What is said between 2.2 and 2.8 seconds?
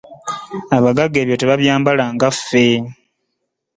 ffe.